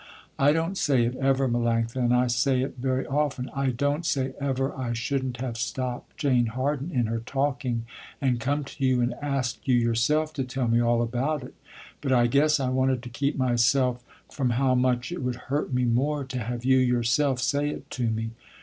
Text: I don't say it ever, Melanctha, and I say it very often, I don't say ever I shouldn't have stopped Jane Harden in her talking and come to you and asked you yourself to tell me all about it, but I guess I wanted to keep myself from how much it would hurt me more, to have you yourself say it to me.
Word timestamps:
I 0.39 0.51
don't 0.51 0.79
say 0.79 1.05
it 1.05 1.15
ever, 1.17 1.47
Melanctha, 1.47 1.97
and 1.97 2.11
I 2.11 2.25
say 2.25 2.61
it 2.63 2.77
very 2.79 3.05
often, 3.05 3.51
I 3.53 3.69
don't 3.69 4.03
say 4.03 4.33
ever 4.41 4.75
I 4.75 4.93
shouldn't 4.93 5.37
have 5.37 5.57
stopped 5.57 6.17
Jane 6.17 6.47
Harden 6.47 6.89
in 6.89 7.05
her 7.05 7.19
talking 7.19 7.85
and 8.19 8.39
come 8.39 8.63
to 8.63 8.83
you 8.83 9.01
and 9.01 9.13
asked 9.21 9.59
you 9.67 9.75
yourself 9.75 10.33
to 10.33 10.43
tell 10.43 10.67
me 10.67 10.81
all 10.81 11.03
about 11.03 11.43
it, 11.43 11.53
but 12.01 12.11
I 12.11 12.25
guess 12.25 12.59
I 12.59 12.69
wanted 12.69 13.03
to 13.03 13.09
keep 13.09 13.37
myself 13.37 14.03
from 14.31 14.49
how 14.57 14.73
much 14.73 15.11
it 15.11 15.21
would 15.21 15.35
hurt 15.51 15.71
me 15.71 15.83
more, 15.85 16.23
to 16.23 16.39
have 16.39 16.65
you 16.65 16.79
yourself 16.79 17.39
say 17.39 17.69
it 17.69 17.87
to 17.91 18.09
me. 18.09 18.31